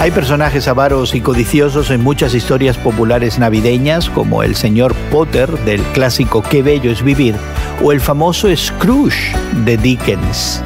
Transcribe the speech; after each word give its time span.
Hay 0.00 0.12
personajes 0.12 0.68
avaros 0.68 1.16
y 1.16 1.20
codiciosos 1.20 1.90
en 1.90 2.04
muchas 2.04 2.32
historias 2.32 2.78
populares 2.78 3.40
navideñas, 3.40 4.08
como 4.08 4.44
el 4.44 4.54
señor 4.54 4.94
Potter 5.10 5.50
del 5.64 5.82
clásico 5.82 6.40
Qué 6.40 6.62
bello 6.62 6.92
es 6.92 7.02
vivir, 7.02 7.34
o 7.82 7.90
el 7.90 8.00
famoso 8.00 8.48
Scrooge 8.54 9.36
de 9.64 9.76
Dickens. 9.76 10.62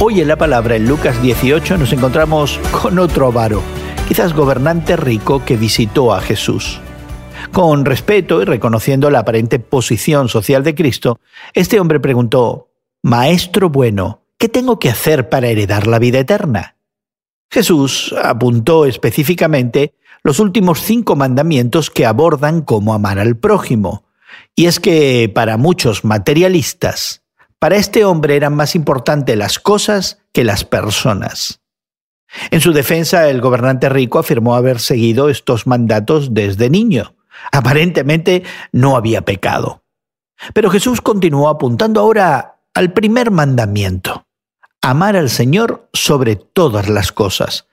Hoy 0.00 0.22
en 0.22 0.28
la 0.28 0.36
palabra, 0.36 0.76
en 0.76 0.88
Lucas 0.88 1.20
18, 1.20 1.76
nos 1.76 1.92
encontramos 1.92 2.58
con 2.72 2.98
otro 2.98 3.26
avaro, 3.26 3.62
quizás 4.08 4.32
gobernante 4.32 4.96
rico 4.96 5.44
que 5.44 5.58
visitó 5.58 6.14
a 6.14 6.22
Jesús. 6.22 6.80
Con 7.52 7.84
respeto 7.84 8.40
y 8.40 8.46
reconociendo 8.46 9.10
la 9.10 9.18
aparente 9.18 9.58
posición 9.58 10.30
social 10.30 10.64
de 10.64 10.74
Cristo, 10.74 11.20
este 11.52 11.78
hombre 11.78 12.00
preguntó, 12.00 12.70
Maestro 13.02 13.68
bueno, 13.68 14.22
¿qué 14.38 14.48
tengo 14.48 14.78
que 14.78 14.88
hacer 14.88 15.28
para 15.28 15.48
heredar 15.48 15.86
la 15.86 15.98
vida 15.98 16.20
eterna? 16.20 16.76
Jesús 17.50 18.14
apuntó 18.22 18.86
específicamente 18.86 19.94
los 20.22 20.38
últimos 20.38 20.80
cinco 20.80 21.16
mandamientos 21.16 21.90
que 21.90 22.06
abordan 22.06 22.62
cómo 22.62 22.94
amar 22.94 23.18
al 23.18 23.36
prójimo. 23.36 24.04
Y 24.54 24.66
es 24.66 24.78
que 24.78 25.30
para 25.34 25.56
muchos 25.56 26.04
materialistas, 26.04 27.24
para 27.58 27.76
este 27.76 28.04
hombre 28.04 28.36
eran 28.36 28.54
más 28.54 28.76
importantes 28.76 29.36
las 29.36 29.58
cosas 29.58 30.18
que 30.32 30.44
las 30.44 30.64
personas. 30.64 31.60
En 32.52 32.60
su 32.60 32.72
defensa, 32.72 33.28
el 33.28 33.40
gobernante 33.40 33.88
rico 33.88 34.20
afirmó 34.20 34.54
haber 34.54 34.78
seguido 34.78 35.28
estos 35.28 35.66
mandatos 35.66 36.32
desde 36.32 36.70
niño. 36.70 37.16
Aparentemente 37.50 38.44
no 38.70 38.96
había 38.96 39.22
pecado. 39.22 39.82
Pero 40.54 40.70
Jesús 40.70 41.00
continuó 41.00 41.48
apuntando 41.48 42.00
ahora 42.00 42.60
al 42.74 42.92
primer 42.92 43.32
mandamiento 43.32 44.26
amar 44.82 45.16
al 45.16 45.30
Señor 45.30 45.88
sobre 45.92 46.36
todas 46.36 46.88
las 46.88 47.12
cosas. 47.12 47.66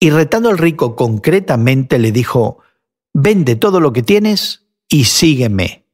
Y 0.00 0.10
retando 0.10 0.48
al 0.48 0.58
rico 0.58 0.96
concretamente 0.96 1.98
le 1.98 2.12
dijo, 2.12 2.58
vende 3.12 3.56
todo 3.56 3.80
lo 3.80 3.92
que 3.92 4.02
tienes 4.02 4.66
y 4.88 5.04
sígueme. 5.04 5.84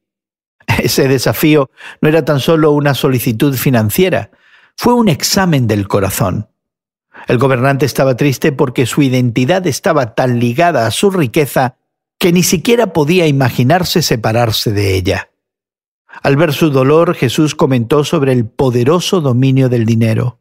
Ese 0.79 1.07
desafío 1.07 1.69
no 2.01 2.09
era 2.09 2.25
tan 2.25 2.39
solo 2.39 2.71
una 2.71 2.93
solicitud 2.93 3.55
financiera, 3.55 4.31
fue 4.77 4.93
un 4.93 5.09
examen 5.09 5.67
del 5.67 5.87
corazón. 5.87 6.49
El 7.27 7.37
gobernante 7.37 7.85
estaba 7.85 8.17
triste 8.17 8.51
porque 8.51 8.85
su 8.85 9.01
identidad 9.01 9.65
estaba 9.67 10.15
tan 10.15 10.39
ligada 10.39 10.85
a 10.85 10.91
su 10.91 11.09
riqueza 11.09 11.77
que 12.19 12.31
ni 12.31 12.43
siquiera 12.43 12.93
podía 12.93 13.25
imaginarse 13.27 14.01
separarse 14.01 14.71
de 14.71 14.95
ella. 14.95 15.29
Al 16.21 16.37
ver 16.37 16.53
su 16.53 16.69
dolor, 16.69 17.15
Jesús 17.15 17.55
comentó 17.55 18.03
sobre 18.03 18.31
el 18.31 18.45
poderoso 18.45 19.21
dominio 19.21 19.69
del 19.69 19.85
dinero. 19.85 20.39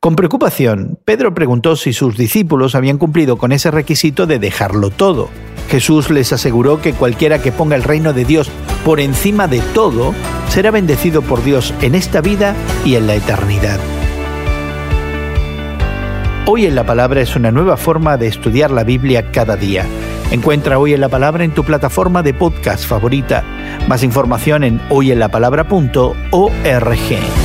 Con 0.00 0.16
preocupación, 0.16 0.98
Pedro 1.04 1.34
preguntó 1.34 1.76
si 1.76 1.92
sus 1.92 2.16
discípulos 2.16 2.74
habían 2.74 2.98
cumplido 2.98 3.36
con 3.36 3.52
ese 3.52 3.70
requisito 3.70 4.26
de 4.26 4.38
dejarlo 4.38 4.90
todo. 4.90 5.28
Jesús 5.68 6.10
les 6.10 6.32
aseguró 6.32 6.80
que 6.80 6.92
cualquiera 6.92 7.40
que 7.40 7.52
ponga 7.52 7.76
el 7.76 7.82
reino 7.82 8.12
de 8.12 8.24
Dios 8.24 8.50
por 8.84 9.00
encima 9.00 9.48
de 9.48 9.60
todo 9.72 10.14
será 10.48 10.70
bendecido 10.70 11.22
por 11.22 11.42
Dios 11.42 11.72
en 11.80 11.94
esta 11.94 12.20
vida 12.20 12.54
y 12.84 12.96
en 12.96 13.06
la 13.06 13.14
eternidad. 13.14 13.80
Hoy 16.46 16.66
en 16.66 16.74
la 16.74 16.84
Palabra 16.84 17.22
es 17.22 17.36
una 17.36 17.50
nueva 17.50 17.78
forma 17.78 18.18
de 18.18 18.26
estudiar 18.26 18.70
la 18.70 18.84
Biblia 18.84 19.30
cada 19.32 19.56
día. 19.56 19.86
Encuentra 20.30 20.78
Hoy 20.78 20.92
en 20.92 21.00
la 21.00 21.08
Palabra 21.08 21.44
en 21.44 21.54
tu 21.54 21.64
plataforma 21.64 22.22
de 22.22 22.34
podcast 22.34 22.84
favorita. 22.84 23.42
Más 23.88 24.02
información 24.02 24.64
en 24.64 24.82
hoyenlapalabra.org. 24.90 27.43